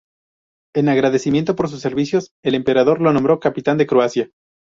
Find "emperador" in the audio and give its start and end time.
2.55-2.99